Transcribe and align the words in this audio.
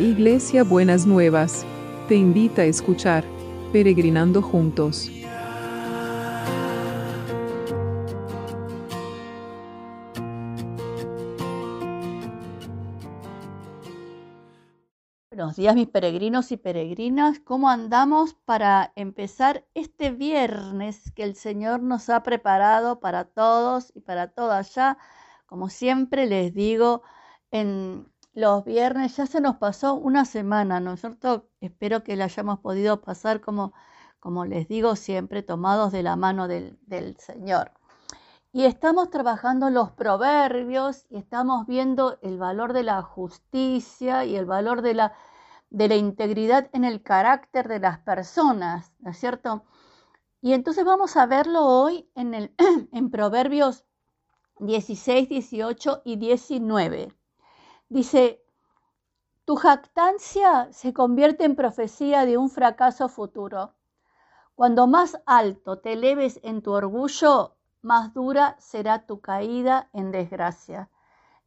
Iglesia 0.00 0.64
Buenas 0.64 1.04
Nuevas, 1.04 1.66
te 2.08 2.14
invita 2.14 2.62
a 2.62 2.64
escuchar 2.64 3.22
Peregrinando 3.70 4.40
Juntos. 4.40 5.10
Buenos 15.28 15.56
días 15.56 15.74
mis 15.74 15.88
peregrinos 15.88 16.50
y 16.50 16.56
peregrinas, 16.56 17.38
¿cómo 17.40 17.68
andamos 17.68 18.32
para 18.32 18.94
empezar 18.96 19.66
este 19.74 20.12
viernes 20.12 21.10
que 21.10 21.24
el 21.24 21.34
Señor 21.34 21.82
nos 21.82 22.08
ha 22.08 22.22
preparado 22.22 23.00
para 23.00 23.26
todos 23.26 23.92
y 23.94 24.00
para 24.00 24.28
todas 24.28 24.74
ya? 24.74 24.96
Como 25.44 25.68
siempre 25.68 26.24
les 26.24 26.54
digo, 26.54 27.02
en 27.50 28.06
los 28.32 28.64
viernes, 28.64 29.16
ya 29.16 29.26
se 29.26 29.40
nos 29.40 29.56
pasó 29.56 29.94
una 29.94 30.24
semana, 30.24 30.80
¿no 30.80 30.92
es 30.92 31.00
cierto? 31.00 31.48
Espero 31.60 32.04
que 32.04 32.16
la 32.16 32.24
hayamos 32.26 32.60
podido 32.60 33.00
pasar 33.00 33.40
como, 33.40 33.72
como 34.20 34.44
les 34.44 34.68
digo 34.68 34.96
siempre, 34.96 35.42
tomados 35.42 35.92
de 35.92 36.02
la 36.02 36.16
mano 36.16 36.46
del, 36.48 36.78
Señor. 37.18 37.72
Y 38.52 38.64
estamos 38.64 39.10
trabajando 39.10 39.70
los 39.70 39.92
proverbios 39.92 41.06
y 41.10 41.16
estamos 41.16 41.66
viendo 41.66 42.18
el 42.22 42.38
valor 42.38 42.72
de 42.72 42.82
la 42.84 43.02
justicia 43.02 44.24
y 44.24 44.36
el 44.36 44.46
valor 44.46 44.82
de 44.82 44.94
la, 44.94 45.12
de 45.70 45.88
la 45.88 45.96
integridad 45.96 46.68
en 46.72 46.84
el 46.84 47.02
carácter 47.02 47.68
de 47.68 47.80
las 47.80 47.98
personas, 47.98 48.92
¿no 49.00 49.10
es 49.10 49.18
cierto? 49.18 49.64
Y 50.40 50.52
entonces 50.54 50.84
vamos 50.84 51.16
a 51.16 51.26
verlo 51.26 51.66
hoy 51.66 52.08
en, 52.14 52.34
el, 52.34 52.54
en 52.92 53.10
Proverbios 53.10 53.84
16, 54.58 55.28
18 55.28 56.02
y 56.04 56.16
19. 56.16 57.19
Dice, 57.90 58.40
tu 59.44 59.56
jactancia 59.56 60.72
se 60.72 60.92
convierte 60.94 61.44
en 61.44 61.56
profecía 61.56 62.24
de 62.24 62.38
un 62.38 62.48
fracaso 62.48 63.08
futuro. 63.08 63.74
Cuando 64.54 64.86
más 64.86 65.20
alto 65.26 65.80
te 65.80 65.94
eleves 65.94 66.38
en 66.44 66.62
tu 66.62 66.70
orgullo, 66.70 67.56
más 67.82 68.14
dura 68.14 68.54
será 68.60 69.06
tu 69.06 69.20
caída 69.20 69.90
en 69.92 70.12
desgracia. 70.12 70.88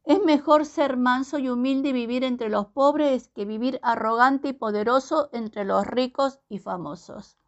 Es 0.04 0.22
mejor 0.22 0.66
ser 0.66 0.98
manso 0.98 1.38
y 1.38 1.48
humilde 1.48 1.88
y 1.88 1.92
vivir 1.94 2.24
entre 2.24 2.50
los 2.50 2.66
pobres 2.66 3.28
que 3.28 3.46
vivir 3.46 3.80
arrogante 3.82 4.48
y 4.48 4.52
poderoso 4.52 5.30
entre 5.32 5.64
los 5.64 5.86
ricos 5.86 6.40
y 6.50 6.58
famosos. 6.58 7.38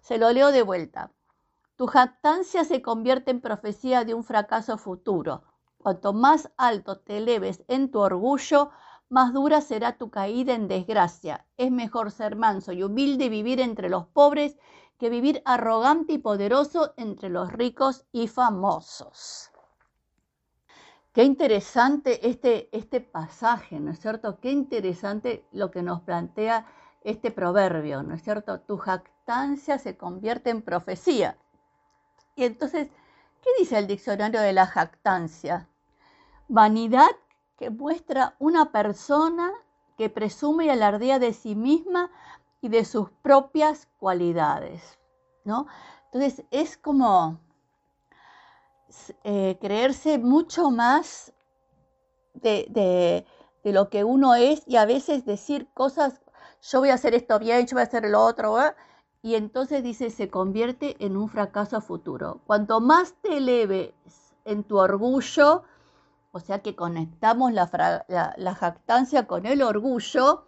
Se 0.00 0.16
lo 0.18 0.30
leo 0.30 0.52
de 0.52 0.62
vuelta. 0.62 1.10
Tu 1.74 1.88
jactancia 1.88 2.62
se 2.62 2.82
convierte 2.82 3.32
en 3.32 3.40
profecía 3.40 4.04
de 4.04 4.14
un 4.14 4.22
fracaso 4.22 4.78
futuro. 4.78 5.42
Cuanto 5.82 6.12
más 6.12 6.50
alto 6.56 7.00
te 7.00 7.16
eleves 7.18 7.64
en 7.66 7.90
tu 7.90 7.98
orgullo, 7.98 8.70
más 9.08 9.32
dura 9.32 9.60
será 9.60 9.98
tu 9.98 10.10
caída 10.10 10.54
en 10.54 10.68
desgracia. 10.68 11.44
Es 11.56 11.72
mejor 11.72 12.12
ser 12.12 12.36
manso 12.36 12.72
y 12.72 12.84
humilde 12.84 13.28
vivir 13.28 13.60
entre 13.60 13.90
los 13.90 14.06
pobres 14.06 14.56
que 14.96 15.10
vivir 15.10 15.42
arrogante 15.44 16.12
y 16.12 16.18
poderoso 16.18 16.94
entre 16.96 17.30
los 17.30 17.52
ricos 17.52 18.06
y 18.12 18.28
famosos. 18.28 19.50
Qué 21.12 21.24
interesante 21.24 22.28
este, 22.28 22.68
este 22.70 23.00
pasaje, 23.00 23.80
¿no 23.80 23.90
es 23.90 23.98
cierto? 23.98 24.38
Qué 24.38 24.52
interesante 24.52 25.44
lo 25.50 25.72
que 25.72 25.82
nos 25.82 26.00
plantea 26.02 26.66
este 27.02 27.32
proverbio, 27.32 28.04
¿no 28.04 28.14
es 28.14 28.22
cierto? 28.22 28.60
Tu 28.60 28.78
jactancia 28.78 29.80
se 29.80 29.96
convierte 29.96 30.50
en 30.50 30.62
profecía. 30.62 31.36
Y 32.36 32.44
entonces, 32.44 32.88
¿qué 33.42 33.50
dice 33.58 33.78
el 33.78 33.88
diccionario 33.88 34.40
de 34.40 34.52
la 34.52 34.66
jactancia? 34.66 35.68
Vanidad 36.48 37.10
que 37.56 37.70
muestra 37.70 38.36
una 38.38 38.72
persona 38.72 39.52
que 39.96 40.10
presume 40.10 40.66
y 40.66 40.68
alardea 40.70 41.18
de 41.18 41.32
sí 41.32 41.54
misma 41.54 42.10
y 42.60 42.68
de 42.68 42.84
sus 42.84 43.10
propias 43.22 43.88
cualidades, 43.98 44.98
¿no? 45.44 45.66
Entonces 46.06 46.44
es 46.50 46.76
como 46.76 47.40
eh, 49.24 49.58
creerse 49.60 50.18
mucho 50.18 50.70
más 50.70 51.32
de, 52.34 52.66
de, 53.62 53.72
lo 53.72 53.88
que 53.88 54.04
uno 54.04 54.34
es 54.34 54.62
y 54.66 54.76
a 54.76 54.84
veces 54.84 55.24
decir 55.24 55.68
cosas, 55.72 56.20
yo 56.62 56.80
voy 56.80 56.90
a 56.90 56.94
hacer 56.94 57.14
esto 57.14 57.38
bien, 57.38 57.66
yo 57.66 57.76
voy 57.76 57.82
a 57.82 57.86
hacer 57.86 58.04
lo 58.08 58.20
otro, 58.24 58.56
y 59.22 59.36
entonces 59.36 59.82
dice, 59.82 60.10
se 60.10 60.28
convierte 60.28 60.96
en 60.98 61.16
un 61.16 61.28
fracaso 61.28 61.80
futuro. 61.80 62.40
Cuanto 62.46 62.80
más 62.80 63.14
te 63.22 63.36
eleves 63.36 63.92
en 64.44 64.64
tu 64.64 64.78
orgullo, 64.78 65.62
o 66.32 66.40
sea 66.40 66.60
que 66.60 66.74
conectamos 66.74 67.52
la, 67.52 68.54
jactancia 68.54 69.26
con 69.26 69.46
el 69.46 69.62
orgullo, 69.62 70.46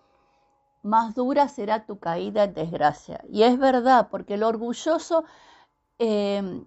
más 0.83 1.15
dura 1.15 1.49
será 1.49 1.87
tu 1.87 1.99
caída 1.99 2.45
en 2.45 2.55
desgracia. 2.55 3.23
Y 3.29 3.43
es 3.43 3.59
verdad, 3.59 4.09
porque 4.11 4.35
el 4.35 4.43
orgulloso, 4.43 5.25
em, 5.99 6.67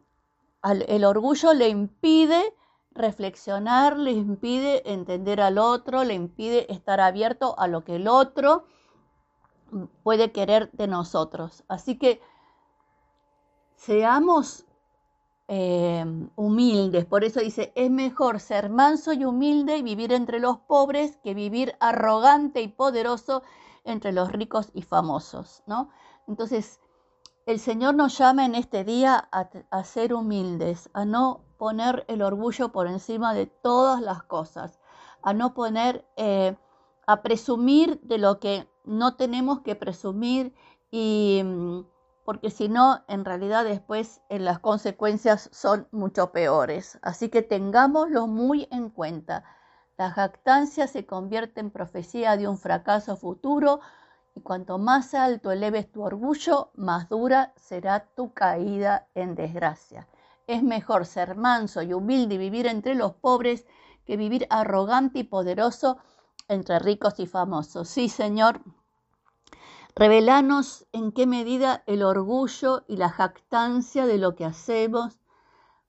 el 0.64 1.04
orgullo 1.04 1.54
le 1.54 1.70
impide 1.70 2.54
reflexionar, 2.92 3.98
le 3.98 4.12
impide 4.12 4.92
entender 4.92 5.42
al 5.42 5.58
otro, 5.58 6.04
le 6.04 6.14
impide 6.14 6.72
estar 6.72 7.00
abierto 7.00 7.58
a 7.58 7.68
lo 7.68 7.84
que 7.84 7.96
el 7.96 8.08
otro 8.08 8.66
puede 10.04 10.32
querer 10.32 10.72
de 10.74 10.88
nosotros. 10.88 11.64
Así 11.68 11.98
que 11.98 12.22
seamos 13.76 14.67
Em, 15.50 16.30
humildes. 16.36 17.06
Por 17.06 17.24
eso 17.24 17.40
dice, 17.40 17.72
es 17.76 17.90
mejor 17.90 18.42
ser 18.42 18.70
manso 18.70 19.14
y 19.14 19.24
humilde 19.24 19.78
y 19.78 19.82
vivir 19.82 20.12
entre 20.12 20.40
los 20.42 20.58
pobres 20.58 21.18
que 21.24 21.34
vivir 21.34 21.74
arrogante 21.80 22.62
y 22.62 22.68
poderoso 22.68 23.44
entre 23.86 24.12
los 24.12 24.30
ricos 24.30 24.72
y 24.74 24.82
famosos, 24.82 25.64
¿no? 25.66 25.90
Entonces, 26.28 26.82
el 27.46 27.60
Señor 27.60 27.96
nos 27.96 28.18
llama 28.18 28.46
en 28.46 28.56
este 28.56 28.84
día 28.84 29.30
a, 29.32 29.84
ser 29.86 30.14
humildes, 30.14 30.90
a 30.92 31.06
no 31.06 31.46
poner 31.58 32.04
el 32.10 32.22
orgullo 32.24 32.74
por 32.74 32.88
encima 32.88 33.34
de 33.34 33.46
todas 33.46 34.02
las 34.02 34.24
cosas, 34.24 34.82
a 35.22 35.34
no 35.34 35.54
poner, 35.54 36.06
eh, 36.18 36.58
a 37.06 37.22
presumir 37.22 38.02
de 38.02 38.18
lo 38.18 38.42
que 38.42 38.68
no 38.84 39.16
tenemos 39.16 39.62
que 39.62 39.76
presumir 39.76 40.54
y 40.92 41.42
mm, 41.46 41.80
porque 42.28 42.50
si 42.50 42.68
no, 42.68 43.06
en 43.08 43.24
realidad 43.24 43.64
después 43.64 44.20
eh, 44.28 44.38
las 44.38 44.60
consecuencias 44.60 45.50
son 45.54 45.88
mucho 45.92 46.34
peores. 46.34 47.00
Así 47.02 47.30
que 47.30 47.42
tengámoslo 47.42 48.28
muy 48.28 48.68
en 48.70 48.90
cuenta. 48.90 49.46
La 49.98 50.12
jactancia 50.12 50.88
se 50.88 51.06
convierte 51.06 51.62
en 51.62 51.72
profecía 51.72 52.36
de 52.36 52.50
un 52.50 52.58
fracaso 52.58 53.16
futuro 53.16 53.80
y 54.36 54.42
cuanto 54.42 54.78
más 54.78 55.14
alto 55.14 55.54
eleves 55.54 55.90
tu 55.90 56.04
orgullo, 56.04 56.72
más 56.76 57.08
dura 57.08 57.54
será 57.56 58.02
tu 58.14 58.34
caída 58.34 59.08
en 59.16 59.34
desgracia. 59.34 60.10
Es 60.48 60.62
mejor 60.62 61.06
ser 61.06 61.38
manso 61.38 61.82
y 61.82 61.94
humilde 61.94 62.36
y 62.36 62.40
vivir 62.40 62.68
entre 62.68 62.96
los 62.96 63.14
pobres 63.14 63.66
que 64.06 64.18
vivir 64.18 64.48
arrogante 64.50 65.20
y 65.20 65.24
poderoso 65.24 65.98
entre 66.50 66.80
ricos 66.80 67.22
y 67.22 67.26
famosos. 67.26 67.88
Sí, 67.88 68.10
Señor, 68.10 68.60
Revelanos 70.00 70.86
en 70.92 71.12
qué 71.12 71.26
medida 71.26 71.82
el 71.88 72.04
orgullo 72.04 72.84
y 72.88 72.98
la 72.98 73.10
jactancia 73.10 74.06
de 74.06 74.20
lo 74.20 74.36
que 74.36 74.46
hacemos 74.46 75.18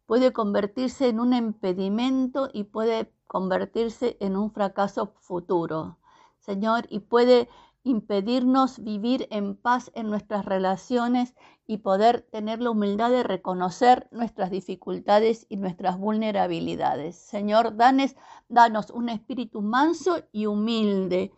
puede 0.07 0.33
convertirse 0.33 1.09
en 1.09 1.21
un 1.21 1.35
impedimento 1.35 2.49
y 2.51 2.65
puede 2.65 3.13
convertirse 3.27 4.17
en 4.21 4.39
un 4.39 4.51
fracaso 4.51 5.13
futuro, 5.21 5.99
Señor, 6.39 6.87
y 6.89 7.01
puede 7.01 7.51
impedirnos 7.85 8.83
vivir 8.83 9.29
en 9.31 9.55
paz 9.55 9.91
en 9.95 10.09
nuestras 10.09 10.47
relaciones 10.47 11.35
y 11.67 11.77
poder 11.77 12.23
tener 12.23 12.63
la 12.63 12.71
humildad 12.71 13.11
de 13.11 13.25
reconocer 13.25 14.09
nuestras 14.11 14.51
dificultades 14.51 15.45
y 15.51 15.59
nuestras 15.59 15.99
vulnerabilidades. 15.99 17.15
Señor, 17.15 17.77
danes, 17.77 18.17
danos 18.49 18.89
un 18.89 19.11
espíritu 19.11 19.61
manso 19.61 20.23
y 20.33 20.47
humilde 20.47 21.31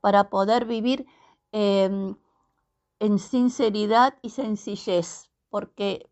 para 0.00 0.30
poder 0.30 0.64
vivir 0.64 1.06
Em, 1.52 2.16
en 3.00 3.18
sinceridad 3.18 4.14
y 4.22 4.30
sencillez, 4.30 5.30
porque 5.50 6.10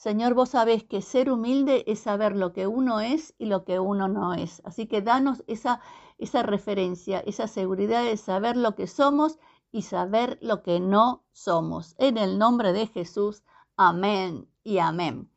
Señor, 0.00 0.32
vos 0.32 0.48
sabés 0.48 0.82
que 0.82 1.02
ser 1.02 1.30
humilde 1.30 1.84
es 1.86 2.00
saber 2.00 2.34
lo 2.34 2.54
que 2.54 2.66
uno 2.66 3.00
es 3.00 3.34
y 3.36 3.44
lo 3.44 3.66
que 3.66 3.80
uno 3.80 4.08
no 4.08 4.32
es. 4.32 4.62
Así 4.64 4.86
que 4.86 5.02
danos 5.02 5.44
esa, 5.46 5.82
esa 6.16 6.42
referencia, 6.42 7.20
esa 7.20 7.46
seguridad 7.46 8.02
de 8.04 8.16
saber 8.16 8.56
lo 8.56 8.74
que 8.74 8.86
somos 8.86 9.38
y 9.72 9.82
saber 9.82 10.38
lo 10.40 10.62
que 10.62 10.80
no 10.80 11.24
somos. 11.32 11.96
En 11.98 12.16
el 12.16 12.38
nombre 12.38 12.72
de 12.72 12.86
Jesús, 12.86 13.42
amén 13.76 14.48
y 14.64 14.78
amén. 14.78 15.30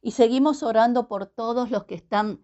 Y 0.00 0.12
seguimos 0.12 0.62
orando 0.62 1.08
por 1.08 1.26
todos 1.26 1.70
los 1.70 1.84
que 1.84 1.96
están 1.96 2.42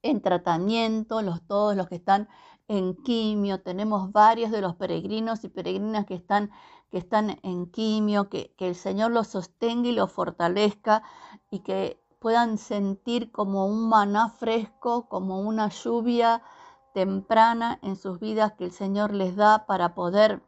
en 0.00 0.22
tratamiento, 0.22 1.20
los, 1.20 1.46
todos 1.46 1.76
los 1.76 1.88
que 1.88 1.96
están 1.96 2.26
en 2.68 2.94
quimio, 2.96 3.60
tenemos 3.60 4.12
varios 4.12 4.50
de 4.50 4.60
los 4.60 4.74
peregrinos 4.76 5.44
y 5.44 5.48
peregrinas 5.48 6.06
que 6.06 6.14
están, 6.14 6.50
que 6.90 6.98
están 6.98 7.38
en 7.42 7.70
quimio, 7.70 8.28
que, 8.28 8.54
que 8.56 8.68
el 8.68 8.74
Señor 8.74 9.10
los 9.10 9.28
sostenga 9.28 9.88
y 9.88 9.92
los 9.92 10.12
fortalezca 10.12 11.02
y 11.50 11.60
que 11.60 12.00
puedan 12.18 12.56
sentir 12.56 13.30
como 13.32 13.66
un 13.66 13.88
maná 13.88 14.30
fresco, 14.30 15.08
como 15.08 15.40
una 15.40 15.68
lluvia 15.68 16.42
temprana 16.94 17.78
en 17.82 17.96
sus 17.96 18.18
vidas 18.18 18.52
que 18.54 18.64
el 18.64 18.72
Señor 18.72 19.12
les 19.12 19.36
da 19.36 19.66
para 19.66 19.94
poder 19.94 20.42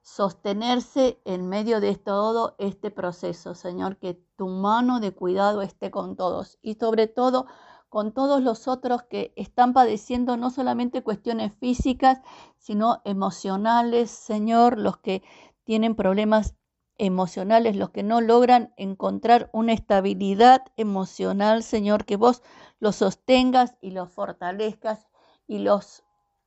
sostenerse 0.00 1.20
en 1.24 1.48
medio 1.48 1.80
de 1.80 1.96
todo 1.96 2.54
este 2.58 2.90
proceso, 2.90 3.54
Señor, 3.54 3.96
que 3.96 4.14
tu 4.36 4.48
mano 4.48 5.00
de 5.00 5.12
cuidado 5.12 5.62
esté 5.62 5.90
con 5.90 6.14
todos 6.14 6.58
y 6.62 6.74
sobre 6.74 7.06
todo 7.06 7.46
con 7.94 8.10
todos 8.10 8.42
los 8.42 8.66
otros 8.66 9.04
que 9.04 9.32
están 9.36 9.72
padeciendo 9.72 10.36
no 10.36 10.50
solamente 10.50 11.04
cuestiones 11.04 11.54
físicas, 11.54 12.20
sino 12.58 13.00
emocionales, 13.04 14.10
Señor, 14.10 14.80
los 14.80 14.96
que 14.96 15.22
tienen 15.62 15.94
problemas 15.94 16.56
emocionales, 16.98 17.76
los 17.76 17.90
que 17.90 18.02
no 18.02 18.20
logran 18.20 18.74
encontrar 18.76 19.48
una 19.52 19.74
estabilidad 19.74 20.64
emocional, 20.76 21.62
Señor, 21.62 22.04
que 22.04 22.16
vos 22.16 22.42
los 22.80 22.96
sostengas 22.96 23.76
y 23.80 23.92
los 23.92 24.10
fortalezcas 24.10 25.06
y 25.46 25.60
los 25.60 26.02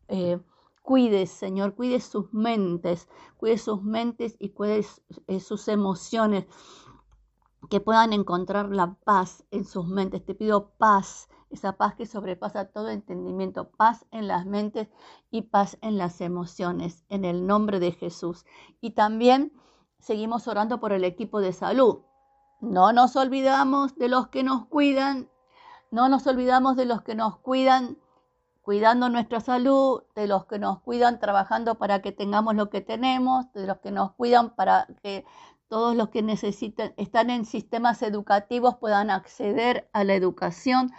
eh, 0.09 0.41
cuides, 0.81 1.31
Señor, 1.31 1.75
cuides 1.75 2.03
sus 2.03 2.33
mentes, 2.33 3.07
cuides 3.37 3.61
sus 3.61 3.81
mentes 3.81 4.35
y 4.37 4.49
cuides 4.49 5.01
eh, 5.27 5.39
sus 5.39 5.69
emociones, 5.69 6.45
que 7.69 7.79
puedan 7.79 8.11
encontrar 8.11 8.69
la 8.69 8.95
paz 9.05 9.45
en 9.51 9.65
sus 9.65 9.87
mentes. 9.87 10.25
Te 10.25 10.35
pido 10.35 10.71
paz, 10.77 11.29
esa 11.49 11.73
paz 11.73 11.95
que 11.95 12.05
sobrepasa 12.05 12.65
todo 12.65 12.89
entendimiento, 12.89 13.69
paz 13.69 14.05
en 14.11 14.27
las 14.27 14.45
mentes 14.45 14.89
y 15.31 15.43
paz 15.43 15.77
en 15.81 15.97
las 15.97 16.21
emociones, 16.21 17.03
en 17.09 17.25
el 17.25 17.47
nombre 17.47 17.79
de 17.79 17.91
Jesús. 17.91 18.45
Y 18.81 18.91
también 18.91 19.53
seguimos 19.99 20.47
orando 20.47 20.79
por 20.79 20.91
el 20.91 21.03
equipo 21.03 21.39
de 21.39 21.53
salud. 21.53 21.99
No 22.59 22.91
nos 22.93 23.15
olvidamos 23.15 23.95
de 23.95 24.09
los 24.09 24.27
que 24.27 24.43
nos 24.43 24.65
cuidan, 24.67 25.29
no 25.91 26.09
nos 26.09 26.27
olvidamos 26.27 26.75
de 26.75 26.85
los 26.85 27.01
que 27.01 27.15
nos 27.15 27.37
cuidan 27.37 27.97
cuidando 28.67 29.07
nuestra 29.07 29.39
salud, 29.39 30.03
de 30.13 30.27
los 30.27 30.45
que 30.45 30.59
nos 30.59 30.81
cuidan 30.81 31.21
trabajando 31.21 31.75
para 31.75 32.01
que 32.01 32.11
tengamos 32.11 32.53
lo 32.53 32.69
que 32.69 32.81
tenemos, 32.81 33.49
de 33.53 33.65
los 33.65 33.77
que 33.77 33.91
nos 33.91 34.11
cuidan 34.11 34.55
para 34.55 34.87
que 35.01 35.23
todos 35.69 35.95
los 35.95 36.09
que 36.09 36.21
necesitan, 36.21 36.93
están 36.97 37.29
en 37.29 37.45
sistemas 37.45 38.01
educativos 38.01 38.75
puedan 38.75 39.09
acceder 39.09 39.89
a 39.93 40.03
la 40.03 40.15
educación 40.15 40.91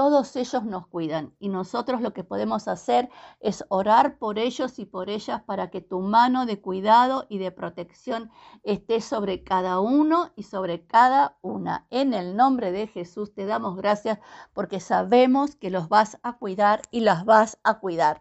todos 0.00 0.34
ellos 0.36 0.64
nos 0.64 0.86
cuidan 0.86 1.34
y 1.38 1.50
nosotros 1.50 2.00
lo 2.00 2.14
que 2.14 2.24
podemos 2.24 2.68
hacer 2.68 3.10
es 3.38 3.66
orar 3.68 4.16
por 4.16 4.38
ellos 4.38 4.78
y 4.78 4.86
por 4.86 5.10
ellas 5.10 5.42
para 5.42 5.68
que 5.68 5.82
tu 5.82 6.00
mano 6.00 6.46
de 6.46 6.58
cuidado 6.58 7.26
y 7.28 7.36
de 7.36 7.50
protección 7.50 8.30
esté 8.62 9.02
sobre 9.02 9.44
cada 9.44 9.78
uno 9.78 10.32
y 10.36 10.44
sobre 10.44 10.86
cada 10.86 11.36
una. 11.42 11.86
En 11.90 12.14
el 12.14 12.34
nombre 12.34 12.72
de 12.72 12.86
Jesús 12.86 13.34
te 13.34 13.44
damos 13.44 13.76
gracias 13.76 14.20
porque 14.54 14.80
sabemos 14.80 15.54
que 15.54 15.68
los 15.68 15.90
vas 15.90 16.16
a 16.22 16.38
cuidar 16.38 16.80
y 16.90 17.00
las 17.00 17.26
vas 17.26 17.58
a 17.62 17.78
cuidar. 17.78 18.20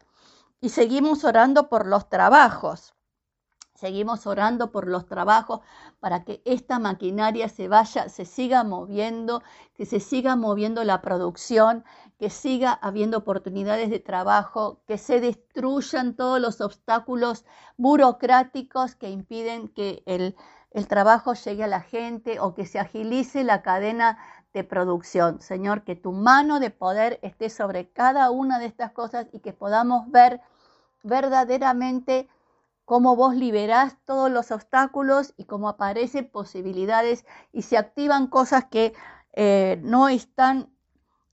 Y 0.60 0.68
seguimos 0.68 1.24
orando 1.24 1.70
por 1.70 1.88
los 1.88 2.10
trabajos. 2.10 2.94
Seguimos 3.80 4.28
orando 4.28 4.74
por 4.74 4.90
los 4.90 5.06
trabajos 5.06 5.62
para 6.02 6.26
que 6.26 6.42
esta 6.44 6.80
maquinaria 6.80 7.48
se 7.48 7.70
vaya, 7.70 8.10
se 8.10 8.26
siga 8.26 8.66
moviendo, 8.66 9.42
que 9.74 9.86
se 9.86 10.02
siga 10.02 10.36
moviendo 10.36 10.84
la 10.84 11.00
producción, 11.00 11.86
que 12.20 12.30
siga 12.30 12.74
habiendo 12.74 13.20
oportunidades 13.20 13.90
de 13.90 14.02
trabajo, 14.02 14.82
que 14.86 14.98
se 14.98 15.22
destruyan 15.22 16.14
todos 16.18 16.42
los 16.42 16.60
obstáculos 16.60 17.46
burocráticos 17.78 18.96
que 18.96 19.12
impiden 19.12 19.70
que 19.70 20.04
el, 20.06 20.36
trabajo 20.90 21.34
llegue 21.34 21.64
a 21.64 21.68
la 21.68 21.80
gente 21.80 22.42
o 22.42 22.54
que 22.56 22.66
se 22.66 22.80
agilice 22.80 23.46
la 23.46 23.62
cadena 23.62 24.18
de 24.54 24.66
producción. 24.66 25.40
Señor, 25.40 25.86
que 25.86 25.96
tu 25.96 26.12
mano 26.12 26.60
de 26.60 26.70
poder 26.70 27.18
esté 27.22 27.50
sobre 27.50 27.90
cada 27.90 28.30
una 28.30 28.60
de 28.60 28.66
estas 28.66 28.92
cosas 28.92 29.28
y 29.32 29.40
que 29.40 29.54
podamos 29.54 30.12
ver 30.12 30.42
verdaderamente 31.02 32.28
cómo 32.90 33.16
vos 33.16 33.36
liberás 33.36 33.98
todos 34.04 34.32
los 34.32 34.50
obstáculos 34.50 35.36
y 35.38 35.46
cómo 35.46 35.70
aparecen 35.70 36.28
posibilidades 36.28 37.24
y 37.52 37.62
se 37.62 37.78
activan 37.78 38.26
cosas 38.26 38.66
que 38.66 38.96
eh, 39.34 39.80
no 39.84 40.10
están 40.10 40.74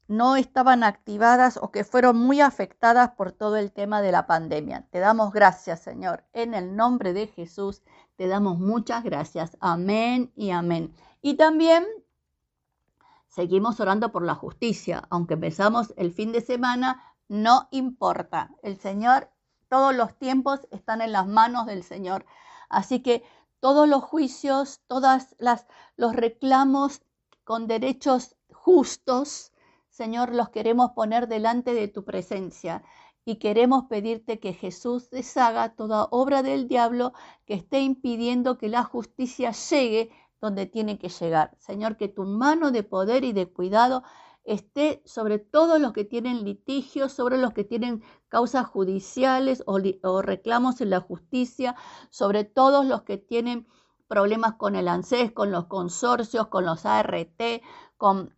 no 0.06 0.36
estaban 0.36 0.84
activadas 0.84 1.56
o 1.56 1.70
que 1.70 1.82
fueron 1.82 2.18
muy 2.18 2.42
afectadas 2.42 3.12
por 3.12 3.32
todo 3.32 3.56
el 3.56 3.72
tema 3.72 4.02
de 4.02 4.12
la 4.12 4.26
pandemia. 4.26 4.86
Te 4.90 4.98
damos 4.98 5.32
gracias, 5.32 5.80
Señor. 5.80 6.24
En 6.34 6.52
el 6.52 6.76
nombre 6.76 7.14
de 7.14 7.26
Jesús, 7.26 7.82
te 8.16 8.28
damos 8.28 8.58
muchas 8.58 9.02
gracias. 9.02 9.56
Amén 9.58 10.30
y 10.36 10.50
amén. 10.50 10.92
Y 11.22 11.38
también 11.38 11.86
seguimos 13.28 13.80
orando 13.80 14.12
por 14.12 14.22
la 14.26 14.34
justicia. 14.34 15.04
Aunque 15.08 15.34
empezamos 15.34 15.94
el 15.96 16.12
fin 16.12 16.32
de 16.32 16.42
semana, 16.42 17.02
no 17.28 17.68
importa. 17.70 18.50
El 18.62 18.78
Señor 18.78 19.30
todos 19.68 19.94
los 19.94 20.16
tiempos 20.18 20.60
están 20.70 21.00
en 21.00 21.12
las 21.12 21.26
manos 21.26 21.66
del 21.66 21.82
Señor. 21.82 22.26
Así 22.68 23.00
que 23.00 23.24
todos 23.60 23.88
los 23.88 24.02
juicios, 24.04 24.80
todos 24.86 25.34
los 25.96 26.14
reclamos 26.14 27.02
con 27.44 27.66
derechos 27.66 28.36
justos, 28.52 29.52
Señor, 29.88 30.34
los 30.34 30.50
queremos 30.50 30.90
poner 30.90 31.26
delante 31.26 31.72
de 31.72 31.88
tu 31.88 32.04
presencia 32.04 32.82
y 33.24 33.36
queremos 33.36 33.86
pedirte 33.86 34.38
que 34.38 34.52
Jesús 34.52 35.10
deshaga 35.10 35.74
toda 35.74 36.06
obra 36.10 36.42
del 36.42 36.68
diablo 36.68 37.12
que 37.44 37.54
esté 37.54 37.80
impidiendo 37.80 38.58
que 38.58 38.68
la 38.68 38.84
justicia 38.84 39.52
llegue 39.52 40.10
donde 40.40 40.66
tiene 40.66 40.98
que 40.98 41.08
llegar. 41.08 41.56
Señor, 41.58 41.96
que 41.96 42.08
tu 42.08 42.24
mano 42.24 42.70
de 42.70 42.82
poder 42.82 43.24
y 43.24 43.32
de 43.32 43.46
cuidado 43.46 44.04
esté 44.46 45.02
sobre 45.04 45.38
todos 45.38 45.80
los 45.80 45.92
que 45.92 46.04
tienen 46.04 46.44
litigios, 46.44 47.12
sobre 47.12 47.36
los 47.36 47.52
que 47.52 47.64
tienen 47.64 48.02
causas 48.28 48.66
judiciales 48.66 49.62
o, 49.66 50.22
reclamos 50.22 50.80
en 50.80 50.90
la 50.90 51.00
justicia, 51.00 51.74
sobre 52.10 52.44
todos 52.44 52.86
los 52.86 53.02
que 53.02 53.18
tienen 53.18 53.66
problemas 54.08 54.54
con 54.54 54.76
el 54.76 54.88
ANSES, 54.88 55.32
con 55.32 55.50
los 55.50 55.66
consorcios, 55.66 56.46
con 56.46 56.64
los 56.64 56.86
ART, 56.86 57.42
con, 57.96 58.32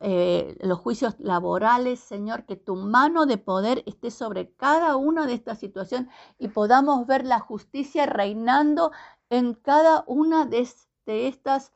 eh, 0.00 0.56
los 0.60 0.78
juicios 0.78 1.14
laborales, 1.18 2.00
Señor, 2.00 2.44
que 2.44 2.56
tu 2.56 2.76
mano 2.76 3.26
de 3.26 3.38
poder 3.38 3.82
esté 3.86 4.10
sobre 4.10 4.52
cada 4.54 4.96
una 4.96 5.26
de 5.26 5.34
estas 5.34 5.58
situaciones 5.58 6.12
y 6.38 6.48
podamos 6.48 7.06
ver 7.06 7.24
la 7.24 7.40
justicia 7.40 8.06
reinando 8.06 8.92
en 9.30 9.54
cada 9.54 10.04
una 10.06 10.46
de, 10.46 10.68
de 11.06 11.28
estas 11.28 11.72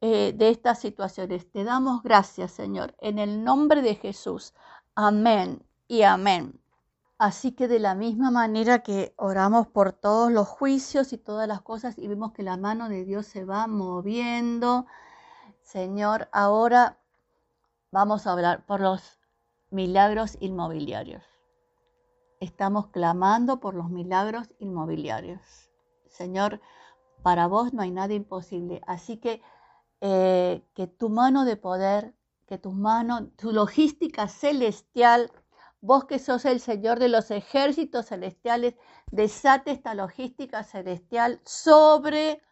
eh, 0.00 0.32
de 0.34 0.50
estas 0.50 0.78
situaciones. 0.78 1.50
Te 1.50 1.64
damos 1.64 2.02
gracias, 2.02 2.52
Señor, 2.52 2.94
en 3.00 3.18
el 3.18 3.44
nombre 3.44 3.82
de 3.82 3.96
Jesús. 3.96 4.54
Amén 4.94 5.62
y 5.88 6.02
amén. 6.02 6.60
Así 7.18 7.52
que 7.52 7.68
de 7.68 7.80
la 7.80 7.94
misma 7.94 8.30
manera 8.30 8.82
que 8.82 9.12
oramos 9.16 9.66
por 9.66 9.92
todos 9.92 10.32
los 10.32 10.48
juicios 10.48 11.12
y 11.12 11.18
todas 11.18 11.46
las 11.46 11.60
cosas 11.60 11.98
y 11.98 12.08
vemos 12.08 12.32
que 12.32 12.42
la 12.42 12.56
mano 12.56 12.88
de 12.88 13.04
Dios 13.04 13.26
se 13.26 13.44
va 13.44 13.66
moviendo, 13.66 14.86
Señor, 15.60 16.30
ahora 16.32 16.98
vamos 17.92 18.26
a 18.26 18.32
hablar 18.32 18.64
por 18.64 18.80
los 18.80 19.20
milagros 19.70 20.38
inmobiliarios. 20.40 21.22
Estamos 22.40 22.86
clamando 22.86 23.60
por 23.60 23.74
los 23.74 23.90
milagros 23.90 24.50
inmobiliarios. 24.58 25.42
Señor, 26.08 26.62
para 27.22 27.46
vos 27.46 27.74
no 27.74 27.82
hay 27.82 27.90
nada 27.90 28.14
imposible. 28.14 28.80
Así 28.86 29.18
que 29.18 29.42
eh, 30.00 30.62
que 30.74 30.86
tu 30.86 31.08
mano 31.08 31.44
de 31.44 31.56
poder, 31.56 32.14
que 32.46 32.58
tu 32.58 32.72
mano, 32.72 33.28
tu 33.36 33.52
logística 33.52 34.28
celestial, 34.28 35.30
vos 35.80 36.04
que 36.04 36.18
sos 36.18 36.44
el 36.44 36.60
Señor 36.60 36.98
de 36.98 37.08
los 37.08 37.30
ejércitos 37.30 38.06
celestiales, 38.06 38.74
desate 39.10 39.70
esta 39.72 39.94
logística 39.94 40.64
celestial 40.64 41.40
sobre 41.44 42.42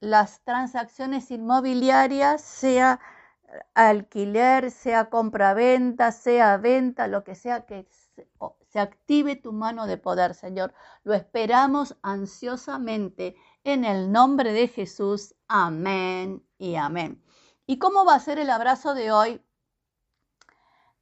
las 0.00 0.42
transacciones 0.44 1.30
inmobiliarias, 1.30 2.42
sea 2.42 3.00
alquiler, 3.74 4.70
sea 4.70 5.10
compra-venta, 5.10 6.12
sea 6.12 6.56
venta, 6.56 7.06
lo 7.08 7.24
que 7.24 7.34
sea 7.34 7.66
que 7.66 7.86
se 8.68 8.80
active 8.80 9.36
tu 9.36 9.52
mano 9.52 9.86
de 9.86 9.96
poder, 9.96 10.34
Señor. 10.34 10.74
Lo 11.04 11.14
esperamos 11.14 11.96
ansiosamente 12.02 13.36
en 13.64 13.84
el 13.84 14.12
nombre 14.12 14.52
de 14.52 14.68
Jesús. 14.68 15.34
Amén 15.48 16.46
y 16.58 16.76
amén. 16.76 17.22
¿Y 17.66 17.78
cómo 17.78 18.04
va 18.04 18.14
a 18.14 18.20
ser 18.20 18.38
el 18.38 18.50
abrazo 18.50 18.94
de 18.94 19.10
hoy? 19.10 19.42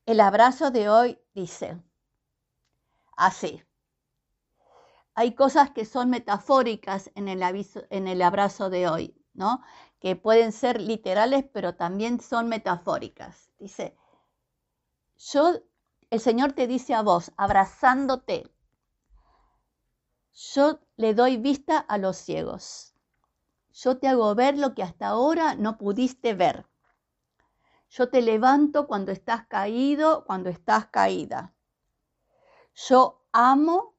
El 0.06 0.20
abrazo 0.20 0.70
de 0.70 0.88
hoy 0.88 1.18
dice 1.34 1.80
así. 3.16 3.62
Hay 5.14 5.34
cosas 5.34 5.70
que 5.70 5.84
son 5.84 6.10
metafóricas 6.10 7.10
en 7.14 7.28
el, 7.28 8.22
abrazo 8.22 8.70
de 8.70 8.88
hoy, 8.88 9.14
¿no? 9.34 9.60
Que 10.00 10.16
pueden 10.16 10.52
ser 10.52 10.80
literales, 10.80 11.44
pero 11.52 11.74
también 11.74 12.20
son 12.20 12.48
metafóricas. 12.48 13.50
Dice, 13.58 13.96
yo, 15.18 15.60
el 16.10 16.20
Señor 16.20 16.52
te 16.52 16.66
dice 16.66 16.94
a 16.94 17.02
vos, 17.02 17.32
abrazándote, 17.36 18.50
yo 20.32 20.80
le 21.02 21.14
doy 21.14 21.36
vista 21.36 21.78
a 21.78 21.98
los 21.98 22.16
ciegos. 22.16 22.94
Yo 23.72 23.98
te 23.98 24.06
hago 24.06 24.32
ver 24.36 24.56
lo 24.56 24.72
que 24.72 24.84
hasta 24.84 25.08
ahora 25.08 25.56
no 25.56 25.76
pudiste 25.76 26.32
ver. 26.32 26.64
Yo 27.90 28.08
te 28.08 28.22
levanto 28.22 28.86
cuando 28.86 29.10
estás 29.10 29.48
caído, 29.48 30.24
cuando 30.24 30.48
estás 30.48 30.86
caída. 30.86 31.54
Yo 32.74 33.24
amo 33.32 33.96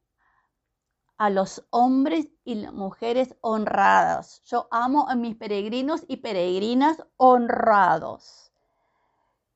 a 1.17 1.29
los 1.29 1.65
hombres 1.71 2.29
y 2.45 2.55
mujeres 2.67 3.35
honrados. 3.41 4.41
Yo 4.45 4.69
amo 4.71 5.09
a 5.09 5.15
mis 5.15 5.35
peregrinos 5.35 6.05
y 6.07 6.17
peregrinas 6.17 7.03
honrados. 7.17 8.53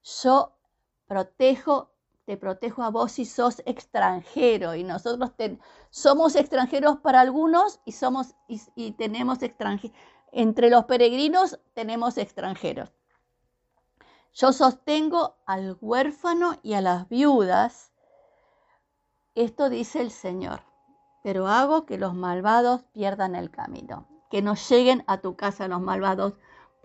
Yo 0.03 0.57
protejo, 1.05 1.93
te 2.27 2.37
protejo 2.37 2.83
a 2.83 2.91
vos 2.91 3.13
si 3.13 3.25
sos 3.25 3.63
extranjero 3.65 4.75
y 4.75 4.83
nosotros 4.83 5.31
somos 5.89 6.35
extranjeros 6.35 6.97
para 6.97 7.21
algunos 7.21 7.79
y 7.85 7.93
somos 7.93 8.35
y 8.47 8.91
tenemos 8.91 9.41
extranjeros. 9.41 9.97
Entre 10.31 10.69
los 10.69 10.85
peregrinos 10.85 11.59
tenemos 11.73 12.19
extranjeros. 12.19 12.91
Yo 14.33 14.53
sostengo 14.53 15.37
al 15.47 15.77
huérfano 15.81 16.59
y 16.61 16.73
a 16.73 16.81
las 16.81 17.09
viudas. 17.09 17.91
Esto 19.33 19.69
dice 19.69 20.01
el 20.01 20.11
Señor 20.11 20.61
pero 21.27 21.47
hago 21.47 21.85
que 21.85 21.97
los 21.97 22.13
malvados 22.13 22.83
pierdan 22.93 23.35
el 23.35 23.51
camino, 23.51 24.07
que 24.29 24.41
no 24.41 24.55
lleguen 24.55 25.03
a 25.07 25.17
tu 25.17 25.35
casa 25.35 25.67
los 25.67 25.81
malvados, 25.81 26.35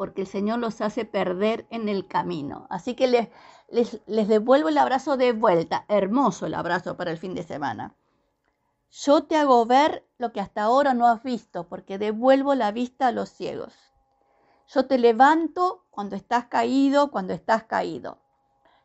porque 0.02 0.22
el 0.22 0.26
Señor 0.26 0.58
los 0.58 0.80
hace 0.80 1.04
perder 1.04 1.64
en 1.70 1.88
el 1.88 2.08
camino. 2.08 2.66
Así 2.70 2.96
que 2.96 3.06
les, 3.06 3.28
les, 3.68 4.26
devuelvo 4.26 4.68
el 4.68 4.76
abrazo 4.78 5.16
de 5.16 5.32
vuelta, 5.32 5.84
hermoso 5.86 6.46
el 6.46 6.54
abrazo 6.54 6.96
para 6.96 7.12
el 7.12 7.18
fin 7.18 7.36
de 7.36 7.44
semana. 7.44 7.94
Yo 8.90 9.22
te 9.22 9.36
hago 9.36 9.64
ver 9.64 10.04
lo 10.18 10.32
que 10.32 10.40
hasta 10.40 10.64
ahora 10.64 10.92
no 10.92 11.06
has 11.06 11.22
visto, 11.22 11.68
porque 11.68 11.98
devuelvo 11.98 12.56
la 12.56 12.72
vista 12.72 13.06
a 13.06 13.12
los 13.12 13.28
ciegos. 13.28 13.74
Yo 14.66 14.88
te 14.88 14.98
levanto 14.98 15.86
cuando 15.88 16.16
estás 16.16 16.46
caído, 16.46 17.12
cuando 17.12 17.32
estás 17.32 17.62
caído. 17.62 18.18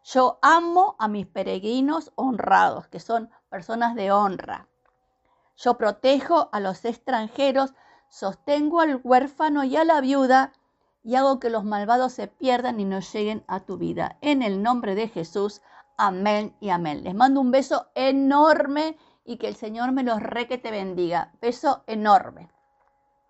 Yo 0.04 0.38
amo 0.44 0.98
a 1.00 1.08
mis 1.08 1.26
peregrinos 1.26 2.12
honrados, 2.14 2.90
que 2.90 3.00
son 3.00 3.32
personas 3.50 3.96
de 3.96 4.12
honra. 4.12 4.68
Yo 5.56 5.80
protejo 5.80 6.50
a 6.52 6.60
los 6.60 6.86
extranjeros, 6.86 7.74
sostengo 8.08 8.82
al 8.82 9.02
huérfano 9.04 9.64
y 9.64 9.78
a 9.78 9.84
la 9.84 10.00
viuda 10.00 10.54
y 11.08 11.16
hago 11.16 11.40
que 11.40 11.50
los 11.50 11.64
malvados 11.64 12.12
se 12.12 12.28
pierdan 12.28 12.82
y 12.82 12.84
no 12.84 13.00
lleguen 13.00 13.46
a 13.48 13.62
tu 13.62 13.78
vida. 13.78 14.18
En 14.20 14.42
el 14.42 14.62
nombre 14.62 14.94
de 14.94 15.08
Jesús, 15.08 15.62
amén 15.98 16.54
y 16.60 16.68
amén. 16.70 17.06
Les 17.06 17.16
mando 17.16 17.40
un 17.40 17.50
beso 17.50 17.88
enorme 17.96 18.98
y 19.24 19.38
que 19.38 19.48
el 19.48 19.56
Señor 19.56 19.94
me 19.94 20.04
los 20.04 20.22
re 20.22 20.50
que 20.50 20.58
te 20.58 20.70
bendiga. 20.70 21.32
Beso 21.40 21.86
enorme. 21.88 22.50